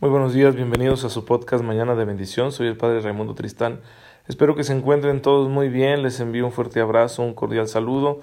[0.00, 2.52] Muy buenos días, bienvenidos a su podcast Mañana de Bendición.
[2.52, 3.80] Soy el Padre Raimundo Tristán.
[4.28, 6.04] Espero que se encuentren todos muy bien.
[6.04, 8.20] Les envío un fuerte abrazo, un cordial saludo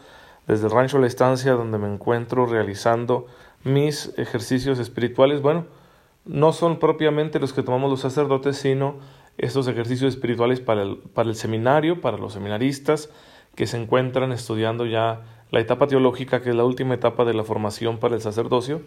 [0.47, 3.27] desde el Rancho La Estancia, donde me encuentro realizando
[3.65, 5.41] mis ejercicios espirituales.
[5.41, 5.65] Bueno,
[6.23, 8.95] no son propiamente los que tomamos los sacerdotes, sino
[9.37, 13.09] estos ejercicios espirituales para el, para el seminario, para los seminaristas
[13.53, 17.43] que se encuentran estudiando ya la etapa teológica, que es la última etapa de la
[17.43, 18.81] formación para el sacerdocio.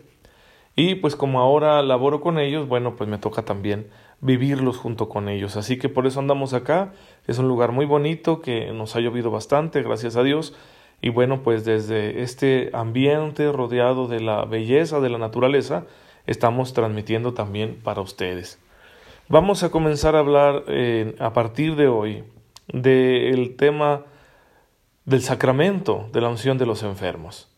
[0.81, 3.89] Y pues como ahora laboro con ellos, bueno, pues me toca también
[4.21, 5.57] vivirlos junto con ellos.
[5.57, 6.93] Así que por eso andamos acá.
[7.27, 10.55] Es un lugar muy bonito que nos ha llovido bastante, gracias a Dios.
[11.03, 15.85] Y bueno, pues desde este ambiente rodeado de la belleza de la naturaleza,
[16.29, 18.61] estamos transmitiendo también para ustedes.
[19.29, 22.23] Vamos a comenzar a hablar eh, a partir de hoy
[22.69, 24.05] del tema
[25.07, 27.49] del sacramento de la unción de los enfermos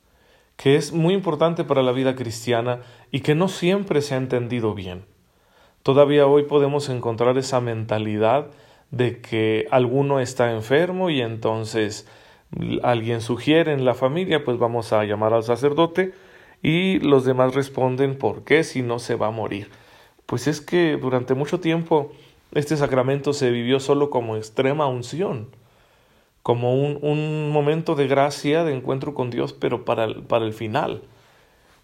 [0.61, 4.75] que es muy importante para la vida cristiana y que no siempre se ha entendido
[4.75, 5.07] bien.
[5.83, 8.49] Todavía hoy podemos encontrar esa mentalidad
[8.91, 12.07] de que alguno está enfermo y entonces
[12.83, 16.13] alguien sugiere en la familia, pues vamos a llamar al sacerdote
[16.63, 19.71] y los demás responden, ¿por qué si no se va a morir?
[20.27, 22.13] Pues es que durante mucho tiempo
[22.53, 25.49] este sacramento se vivió solo como extrema unción
[26.51, 30.53] como un, un, momento de gracia, de encuentro con Dios, pero para el, para el
[30.53, 31.03] final.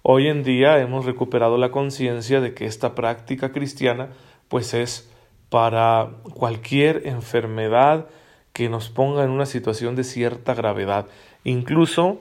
[0.02, 4.08] Hoy en día hemos recuperado la conciencia de que esta práctica cristiana
[4.48, 5.08] pues es
[5.50, 8.06] para cualquier enfermedad
[8.52, 11.06] que nos ponga en una situación de cierta gravedad,
[11.44, 12.18] incluso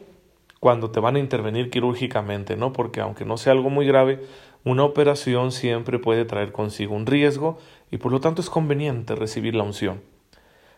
[0.60, 2.74] cuando te van a intervenir quirúrgicamente, ¿no?
[2.74, 4.22] Porque aunque no sea algo muy grave,
[4.64, 7.58] una operación siempre puede traer consigo un riesgo
[7.90, 10.00] y por lo tanto es conveniente recibir la unción.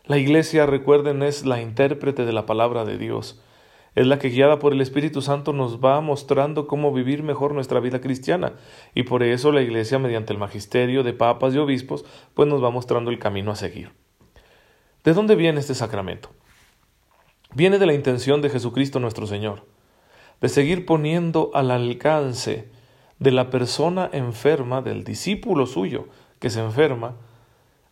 [0.08, 3.42] La Iglesia, recuerden, es la intérprete de la palabra de Dios.
[3.94, 7.82] Es la que guiada por el Espíritu Santo nos va mostrando cómo vivir mejor nuestra
[7.82, 8.54] vida cristiana.
[8.96, 12.70] Y por eso la Iglesia, mediante el magisterio de papas y obispos, pues nos va
[12.70, 13.92] mostrando el camino a seguir.
[15.04, 16.30] ¿De dónde viene este sacramento?
[17.54, 19.66] Viene de la intención de Jesucristo nuestro Señor,
[20.40, 22.70] de seguir poniendo al alcance
[23.20, 26.08] de la persona enferma, del discípulo suyo
[26.40, 27.16] que se enferma,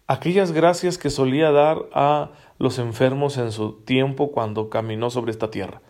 [0.08, 5.52] aquellas gracias que solía dar a los enfermos en su tiempo cuando caminó sobre esta
[5.52, 5.82] tierra,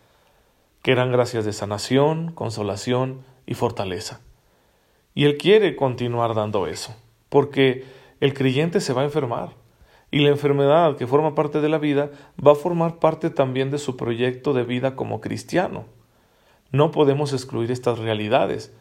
[0.81, 4.21] que eran gracias de sanación, consolación y fortaleza.
[5.13, 6.95] Y Él quiere continuar dando eso,
[7.29, 7.85] porque
[8.19, 9.51] el creyente se va a enfermar,
[10.11, 12.09] y la enfermedad que forma parte de la vida
[12.45, 15.85] va a formar parte también de su proyecto de vida como cristiano.
[16.71, 18.73] No podemos excluir estas realidades,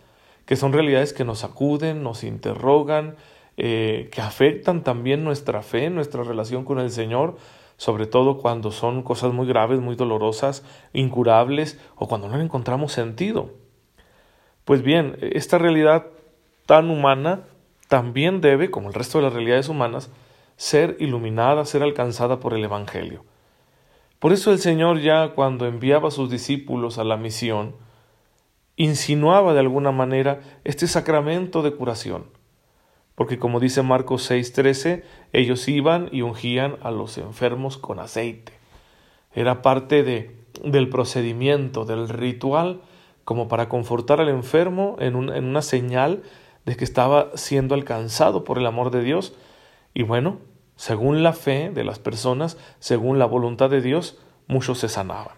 [0.47, 3.17] que son realidades que nos acuden, nos interrogan,
[3.57, 7.37] eh, que afectan también nuestra fe, nuestra relación con el Señor,
[7.77, 13.51] sobre todo cuando son cosas muy graves, muy dolorosas, incurables o cuando no encontramos sentido.
[14.65, 16.07] Pues bien, esta realidad
[16.67, 17.43] tan humana
[17.89, 20.11] también debe, como el resto de las realidades humanas,
[20.57, 23.25] ser iluminada, ser alcanzada por el Evangelio.
[24.19, 27.77] Por eso el Señor ya cuando enviaba a sus discípulos a la misión,
[28.77, 32.25] insinuaba de alguna manera este sacramento de curación
[33.15, 38.53] porque como dice Marcos 6:13, ellos iban y ungían a los enfermos con aceite.
[39.33, 42.81] Era parte de, del procedimiento, del ritual,
[43.25, 46.23] como para confortar al enfermo en, en una señal
[46.65, 49.35] de que estaba siendo alcanzado por el amor de Dios.
[49.93, 50.39] Y bueno,
[50.77, 55.37] según la fe de las personas, según la voluntad de Dios, muchos se sanaban.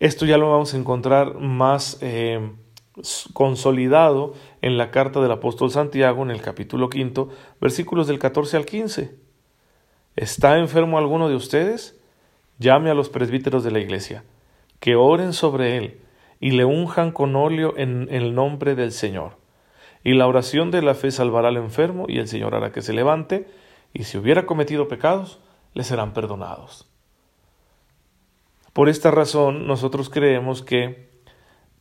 [0.00, 2.50] Esto ya lo vamos a encontrar más eh,
[3.32, 7.28] consolidado en la carta del apóstol Santiago en el capítulo quinto,
[7.60, 9.14] versículos del 14 al 15.
[10.16, 12.00] ¿Está enfermo alguno de ustedes?
[12.58, 14.24] Llame a los presbíteros de la iglesia,
[14.80, 16.00] que oren sobre él
[16.40, 19.36] y le unjan con óleo en el nombre del Señor.
[20.02, 22.92] Y la oración de la fe salvará al enfermo y el Señor hará que se
[22.92, 23.46] levante,
[23.92, 25.40] y si hubiera cometido pecados,
[25.74, 26.88] le serán perdonados.
[28.72, 31.10] Por esta razón, nosotros creemos que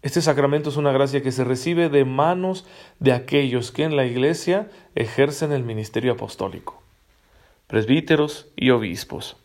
[0.02, 2.66] este sacramento es una gracia que se recibe de manos
[3.00, 6.82] de aquellos que en la Iglesia ejercen el ministerio apostólico,
[7.68, 9.36] presbíteros y obispos,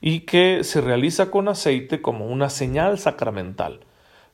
[0.00, 3.80] y que se realiza con aceite como una señal sacramental,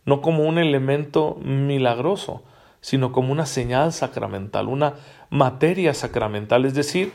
[0.07, 2.43] no como un elemento milagroso,
[2.81, 4.95] sino como una señal sacramental, una
[5.29, 7.13] materia sacramental, es decir,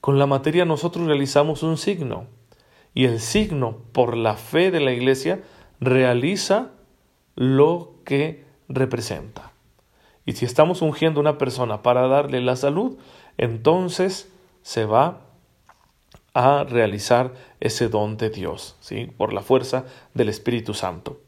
[0.00, 2.26] con la materia nosotros realizamos un signo,
[2.94, 5.40] y el signo por la fe de la Iglesia
[5.80, 6.70] realiza
[7.34, 9.52] lo que representa.
[10.24, 12.96] Y si estamos ungiendo a una persona para darle la salud,
[13.38, 14.30] entonces
[14.62, 15.20] se va
[16.34, 19.06] a realizar ese don de Dios, ¿sí?
[19.16, 19.84] por la fuerza
[20.14, 21.20] del Espíritu Santo.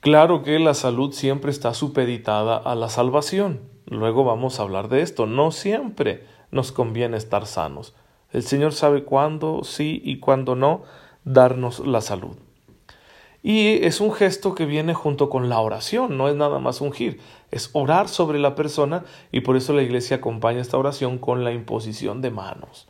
[0.00, 3.60] Claro que la salud siempre está supeditada a la salvación.
[3.86, 7.94] luego vamos a hablar de esto, no siempre nos conviene estar sanos.
[8.30, 10.82] El Señor sabe cuándo sí y cuándo no
[11.24, 12.36] darnos la salud.
[13.46, 17.20] Y es un gesto que viene junto con la oración, no es nada más ungir,
[17.50, 21.52] es orar sobre la persona y por eso la iglesia acompaña esta oración con la
[21.52, 22.88] imposición de manos.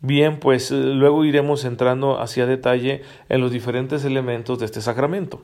[0.00, 5.42] Bien, pues eh, luego iremos entrando hacia detalle en los diferentes elementos de este sacramento.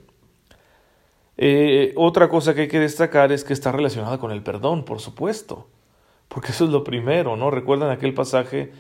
[1.37, 5.01] Eh, otra cosa que hay que destacar es que está relacionada con el perdón, por
[5.01, 5.69] supuesto,
[6.29, 7.51] porque eso es lo primero, ¿no?
[7.51, 8.73] Recuerdan aquel pasaje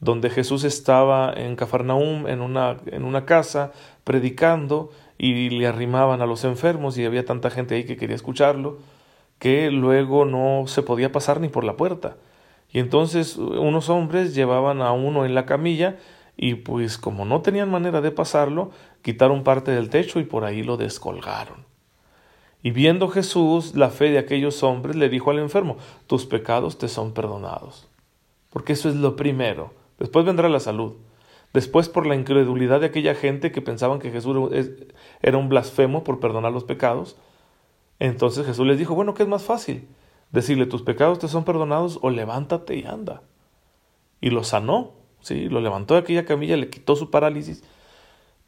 [0.00, 3.72] donde Jesús estaba en Cafarnaúm, en una, en una casa,
[4.04, 8.78] predicando, y le arrimaban a los enfermos, y había tanta gente ahí que quería escucharlo,
[9.38, 12.16] que luego no se podía pasar ni por la puerta.
[12.72, 15.96] Y entonces unos hombres llevaban a uno en la camilla,
[16.36, 18.70] y pues como no tenían manera de pasarlo,
[19.02, 21.66] quitaron parte del techo y por ahí lo descolgaron.
[22.62, 26.88] Y viendo Jesús la fe de aquellos hombres, le dijo al enfermo, tus pecados te
[26.88, 27.88] son perdonados.
[28.50, 29.72] Porque eso es lo primero.
[29.98, 30.94] Después vendrá la salud.
[31.52, 34.36] Después por la incredulidad de aquella gente que pensaban que Jesús
[35.22, 37.16] era un blasfemo por perdonar los pecados.
[37.98, 39.88] Entonces Jesús les dijo, bueno, ¿qué es más fácil?
[40.30, 43.22] Decirle, tus pecados te son perdonados o levántate y anda.
[44.20, 45.48] Y lo sanó, ¿sí?
[45.48, 47.64] Lo levantó de aquella camilla, le quitó su parálisis.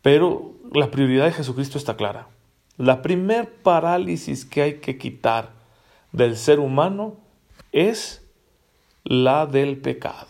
[0.02, 2.28] Pero la prioridad de Jesucristo está clara.
[2.76, 5.50] La primer parálisis que hay que quitar
[6.12, 7.16] del ser humano
[7.72, 8.26] es
[9.04, 10.29] la del pecado.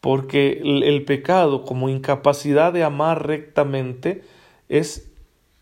[0.00, 4.24] Porque el pecado como incapacidad de amar rectamente
[4.68, 5.10] es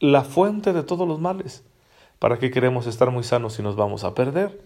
[0.01, 1.65] la fuente de todos los males.
[2.19, 4.61] ¿Para qué queremos estar muy sanos si nos vamos a perder?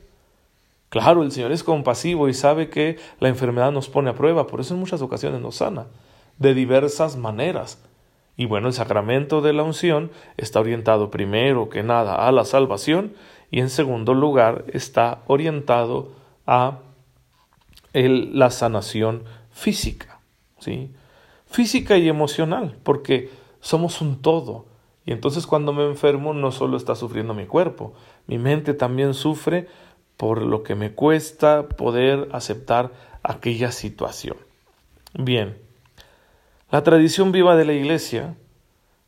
[0.89, 4.61] Claro, el Señor es compasivo y sabe que la enfermedad nos pone a prueba, por
[4.61, 5.87] eso en muchas ocasiones nos sana,
[6.37, 7.83] de diversas maneras.
[8.37, 13.15] Y bueno, el sacramento de la unción está orientado primero que nada a la salvación
[13.51, 16.13] y en segundo lugar está orientado
[16.47, 16.81] a
[17.95, 20.21] la sanación física,
[20.59, 20.91] ¿sí?
[21.47, 24.67] Física y emocional, porque somos un todo.
[25.05, 27.93] Y entonces cuando me enfermo no solo está sufriendo mi cuerpo,
[28.27, 29.69] mi mente también sufre
[30.17, 34.37] por lo que me cuesta poder aceptar aquella situación.
[35.15, 35.59] Bien,
[36.71, 38.37] la tradición viva de la Iglesia,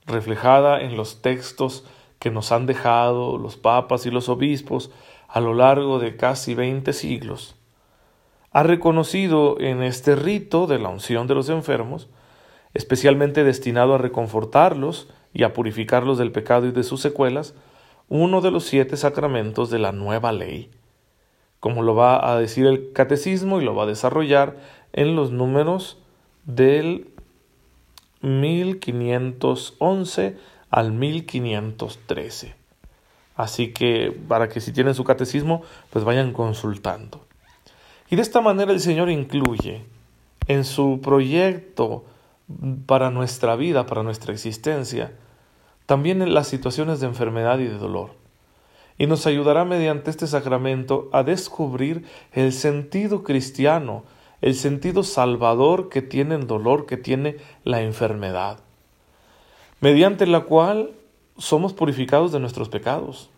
[0.06, 1.85] reflejada en los textos
[2.19, 4.91] que nos han dejado los papas y los obispos
[5.29, 7.56] a lo largo de casi veinte siglos,
[8.55, 12.09] ha reconocido en este rito de la unción de los enfermos,
[12.73, 17.55] especialmente destinado a reconfortarlos y a purificarlos del pecado y de sus secuelas,
[18.09, 20.71] uno de los siete sacramentos de la nueva ley,
[21.59, 24.56] como lo va a decir el catecismo y lo va a desarrollar
[24.93, 25.99] en los números
[26.45, 27.09] del
[28.21, 30.39] 1511
[30.71, 32.55] al 1513.
[33.35, 37.25] Así que para que si tienen su catecismo, pues vayan consultando.
[38.14, 39.82] Y de esta manera el Señor incluye
[40.46, 42.05] en su proyecto
[42.87, 45.16] para nuestra vida, para nuestra existencia,
[45.87, 48.11] también en las situaciones de enfermedad y de dolor.
[48.99, 54.05] Y nos ayudará mediante este sacramento a descubrir el sentido cristiano
[54.43, 58.60] el sentido salvador que tiene el dolor, que tiene la enfermedad,
[59.81, 60.93] mediante la cual
[61.37, 63.28] somos purificados de nuestros pecados.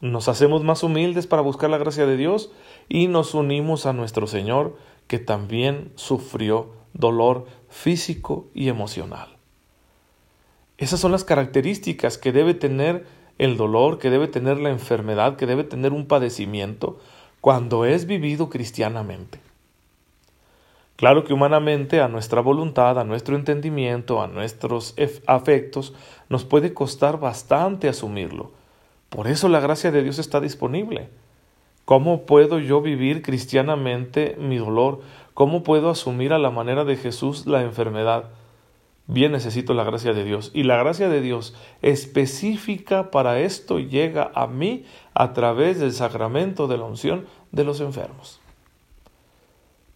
[0.00, 2.50] Nos hacemos más humildes para buscar la gracia de Dios
[2.88, 9.36] y nos unimos a nuestro Señor, que también sufrió dolor físico y emocional.
[10.78, 13.06] Esas son las características que debe tener
[13.38, 16.98] el dolor, que debe tener la enfermedad, que debe tener un padecimiento
[17.40, 19.40] cuando es vivido cristianamente.
[20.96, 24.94] Claro que humanamente a nuestra voluntad, a nuestro entendimiento, a nuestros
[25.26, 25.94] afectos,
[26.30, 28.50] nos puede costar bastante asumirlo.
[29.16, 31.08] Por eso la gracia de Dios está disponible.
[31.86, 35.00] ¿Cómo puedo yo vivir cristianamente mi dolor?
[35.32, 38.24] ¿Cómo puedo asumir a la manera de Jesús la enfermedad?
[39.06, 40.50] Bien necesito la gracia de Dios.
[40.52, 46.66] Y la gracia de Dios específica para esto llega a mí a través del sacramento
[46.68, 48.40] de la unción de los enfermos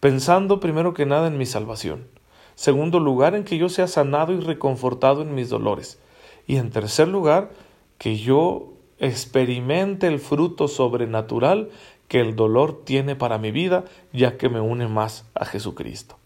[0.01, 2.07] pensando primero que nada en mi salvación.
[2.55, 5.99] Segundo lugar, en que yo sea sanado y reconfortado en mis dolores.
[6.47, 7.51] Y en tercer lugar,
[7.97, 11.69] que yo experimente el fruto sobrenatural
[12.07, 16.17] que el dolor tiene para mi vida, ya que me une más a Jesucristo.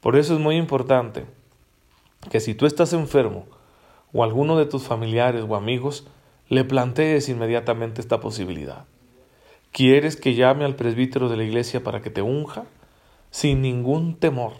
[0.00, 1.26] Por eso es muy importante
[2.28, 3.46] que si tú estás enfermo
[4.12, 6.08] o alguno de tus familiares o amigos,
[6.48, 8.86] le plantees inmediatamente esta posibilidad.
[9.70, 12.64] ¿Quieres que llame al presbítero de la iglesia para que te unja?
[13.36, 14.52] sin ningún temor.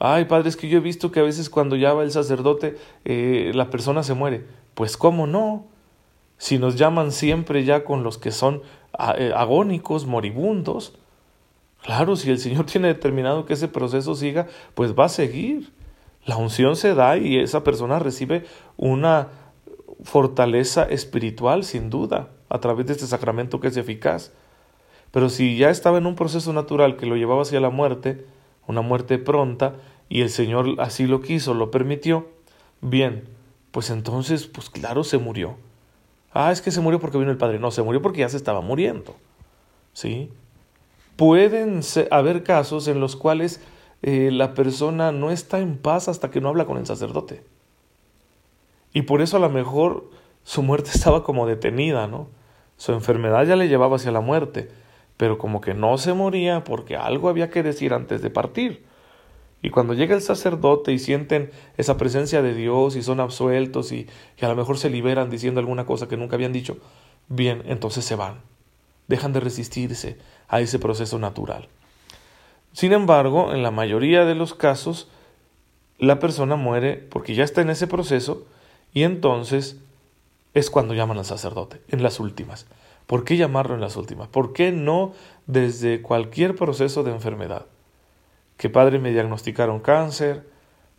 [0.00, 2.76] Ay, padre, es que yo he visto que a veces cuando ya va el sacerdote,
[3.04, 4.44] eh, la persona se muere.
[4.74, 5.66] Pues cómo no.
[6.42, 8.62] Si nos llaman siempre ya con los que son
[9.16, 10.98] eh, agónicos, moribundos,
[11.84, 15.72] claro, si el Señor tiene determinado que ese proceso siga, pues va a seguir.
[16.24, 18.44] La unción se da y esa persona recibe
[18.76, 19.28] una
[20.02, 24.32] fortaleza espiritual, sin duda, a través de este sacramento que es eficaz.
[25.12, 28.26] Pero si ya estaba en un proceso natural que lo llevaba hacia la muerte,
[28.66, 29.76] una muerte pronta,
[30.08, 32.26] y el Señor así lo quiso, lo permitió,
[32.80, 33.28] bien,
[33.70, 35.56] pues entonces, pues claro, se murió.
[36.34, 37.58] Ah, es que se murió porque vino el Padre.
[37.58, 39.16] No, se murió porque ya se estaba muriendo.
[39.92, 40.30] ¿Sí?
[41.16, 43.60] Pueden haber casos en los cuales
[44.02, 47.42] eh, la persona no está en paz hasta que no habla con el sacerdote.
[48.92, 50.10] Y por eso a lo mejor
[50.42, 52.28] su muerte estaba como detenida, ¿no?
[52.76, 54.70] Su enfermedad ya le llevaba hacia la muerte,
[55.16, 58.84] pero como que no se moría porque algo había que decir antes de partir.
[59.62, 64.08] Y cuando llega el sacerdote y sienten esa presencia de Dios y son absueltos y,
[64.40, 66.78] a lo mejor se liberan diciendo alguna cosa que nunca habían dicho,
[67.28, 68.40] bien, entonces se van.
[69.06, 71.68] Dejan de resistirse a ese proceso natural.
[72.72, 75.08] Sin embargo, en la mayoría de los casos,
[75.98, 78.44] la persona muere porque ya está en ese proceso
[78.92, 79.76] y entonces
[80.54, 82.66] es cuando llaman al sacerdote, en las últimas.
[83.06, 84.28] ¿Por qué llamarlo en las últimas?
[84.28, 85.12] ¿Por qué no
[85.46, 87.66] desde cualquier proceso de enfermedad?
[88.62, 90.44] Que padre me diagnosticaron cáncer,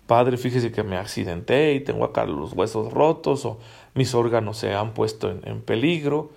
[0.05, 3.57] padre fíjese que me accidenté y tengo acá los huesos rotos o
[3.93, 6.29] mis órganos se han puesto en, en peligro,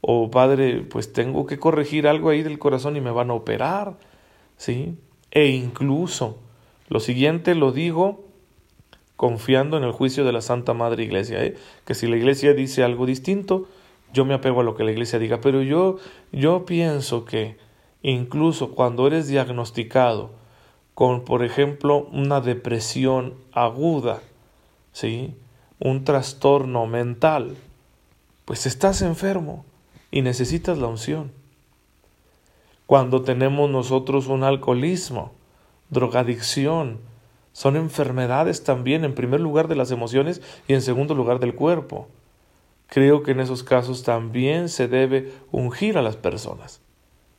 [0.00, 3.96] o padre pues tengo que corregir algo ahí del corazón y me van a operar
[4.58, 4.94] ¿sí?
[5.32, 6.38] E incluso,
[6.88, 8.22] lo siguiente lo digo
[9.16, 11.56] confiando en el juicio de la Santa Madre Iglesia, ¿eh?
[11.84, 13.66] que si la Iglesia dice algo distinto,
[14.12, 15.96] yo me apego a lo que la Iglesia diga, pero yo,
[16.30, 17.56] yo pienso que
[18.02, 20.38] incluso cuando eres diagnosticado
[20.94, 24.20] con, por ejemplo, una depresión aguda,
[24.92, 25.34] ¿sí?
[25.78, 27.56] un trastorno mental,
[28.44, 29.64] pues estás enfermo
[30.10, 31.32] y necesitas la unción
[32.90, 35.30] cuando tenemos nosotros un alcoholismo,
[35.90, 36.98] drogadicción,
[37.52, 42.08] son enfermedades también, en primer lugar de las emociones y en segundo lugar del cuerpo.
[42.88, 46.80] Creo que en esos casos también se debe ungir a las personas.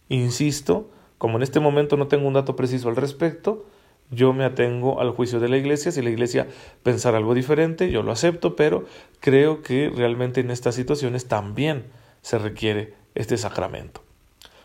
[0.07, 0.89] Insisto,
[1.21, 3.67] como en este momento no tengo un dato preciso al respecto,
[4.09, 5.91] yo me atengo al juicio de la Iglesia.
[5.91, 6.47] Si la Iglesia
[6.81, 8.85] pensara algo diferente, yo lo acepto, pero
[9.19, 11.85] creo que realmente en estas situaciones también
[12.23, 14.01] se requiere este sacramento.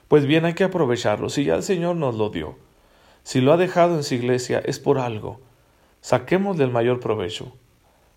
[0.09, 1.29] Pues bien, hay que aprovecharlo.
[1.29, 2.57] Si ya el Señor nos lo dio,
[3.23, 5.43] si lo ha dejado en su iglesia, es por algo.
[6.01, 7.53] Saquemos del mayor provecho.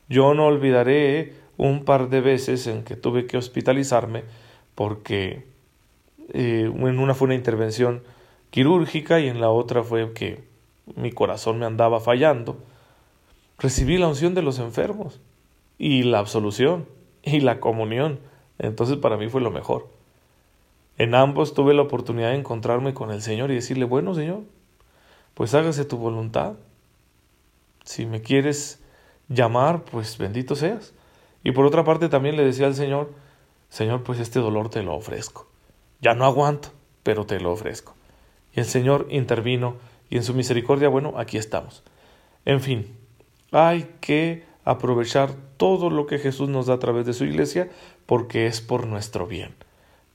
[0.08, 4.24] Yo no olvidaré un par de veces en que tuve que hospitalizarme
[4.76, 5.46] porque
[6.32, 8.02] eh, en una fue una intervención
[8.52, 10.44] quirúrgica y en la otra fue que
[10.96, 12.58] mi corazón me andaba fallando.
[13.58, 15.20] Recibí la unción de los enfermos
[15.78, 16.88] y la absolución
[17.24, 18.20] y la comunión.
[18.58, 19.88] Entonces para mí fue lo mejor.
[20.98, 24.42] En ambos tuve la oportunidad de encontrarme con el Señor y decirle, bueno Señor,
[25.34, 26.54] pues hágase tu voluntad.
[27.86, 28.84] Si me quieres
[29.30, 30.94] llamar, pues bendito seas.
[31.44, 33.14] Y por otra parte también le decía al Señor,
[33.70, 35.48] Señor, pues este dolor te lo ofrezco.
[36.02, 36.70] Ya no aguanto,
[37.04, 37.96] pero te lo ofrezco.
[38.60, 39.76] El Señor intervino
[40.10, 41.84] y en su misericordia, bueno, aquí estamos.
[42.46, 42.88] En fin,
[43.52, 47.70] hay que aprovechar todo lo que Jesús nos da a través de su iglesia
[48.06, 49.54] porque es por nuestro bien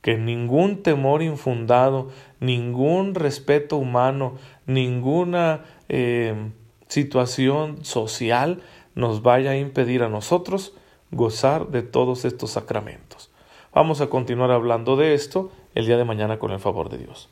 [0.04, 4.34] que ningún temor infundado, ningún respeto humano,
[4.66, 6.50] ninguna eh,
[6.88, 8.60] situación social
[8.94, 10.74] nos vaya a impedir a nosotros
[11.10, 13.30] gozar de todos estos sacramentos.
[13.72, 17.30] Vamos a continuar hablando de esto el día de mañana con el favor de Dios.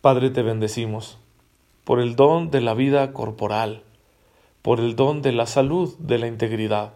[0.00, 1.18] Padre, te bendecimos
[1.84, 3.82] por el don de la vida corporal,
[4.62, 6.94] por el don de la salud, de la integridad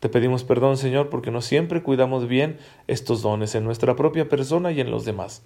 [0.00, 4.70] te pedimos perdón, Señor, porque no siempre cuidamos bien estos dones en nuestra propia persona
[4.70, 5.42] y en los demás.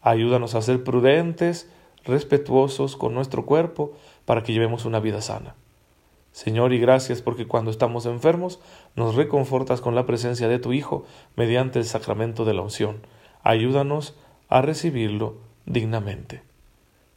[0.00, 1.70] Ayúdanos a ser prudentes,
[2.04, 3.92] respetuosos con nuestro cuerpo,
[4.24, 5.54] para que llevemos una vida sana.
[6.32, 8.60] Señor, y gracias porque cuando estamos enfermos
[8.94, 11.04] nos reconfortas con la presencia de tu Hijo
[11.36, 13.00] mediante el sacramento de la unción.
[13.42, 14.16] Ayúdanos
[14.48, 15.36] a recibirlo
[15.68, 16.42] dignamente.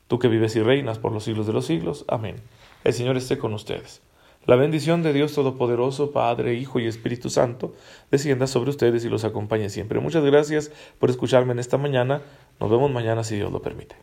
[0.08, 2.06] Tú que vives y reinas por los siglos de los siglos.
[2.08, 2.36] Amén.
[2.84, 4.02] El Señor esté con ustedes.
[4.46, 7.76] La bendición de Dios Todopoderoso, Padre, Hijo y Espíritu Santo,
[8.10, 10.00] descienda sobre ustedes y los acompañe siempre.
[10.00, 12.22] Muchas gracias por escucharme en esta mañana.
[12.60, 13.96] Nos vemos mañana si Dios lo permite.